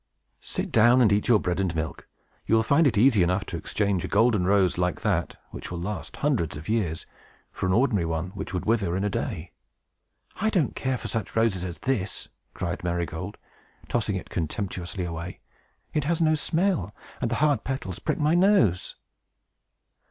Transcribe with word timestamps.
"Sit 0.39 0.71
down 0.71 0.99
and 0.99 1.11
eat 1.13 1.27
your 1.27 1.37
bread 1.37 1.59
and 1.59 1.75
milk! 1.75 2.07
You 2.47 2.55
will 2.55 2.63
find 2.63 2.87
it 2.87 2.97
easy 2.97 3.21
enough 3.21 3.45
to 3.45 3.55
exchange 3.55 4.03
a 4.03 4.07
golden 4.07 4.45
rose 4.47 4.79
like 4.79 5.01
that 5.01 5.37
(which 5.51 5.69
will 5.69 5.77
last 5.79 6.15
hundreds 6.15 6.57
of 6.57 6.67
years) 6.67 7.05
for 7.51 7.67
an 7.67 7.71
ordinary 7.73 8.07
one 8.07 8.29
which 8.31 8.51
would 8.51 8.65
wither 8.65 8.97
in 8.97 9.03
a 9.03 9.11
day." 9.11 9.51
"I 10.37 10.49
don't 10.49 10.75
care 10.75 10.97
for 10.97 11.07
such 11.07 11.35
roses 11.35 11.63
as 11.63 11.77
this!" 11.77 12.29
cried 12.55 12.83
Marygold, 12.83 13.37
tossing 13.89 14.15
it 14.15 14.31
contemptuously 14.31 15.05
away. 15.05 15.39
"It 15.93 16.05
has 16.05 16.19
no 16.19 16.33
smell, 16.33 16.95
and 17.21 17.29
the 17.29 17.35
hard 17.35 17.63
petals 17.63 17.99
prick 17.99 18.17
my 18.17 18.33
nose!" 18.33 18.95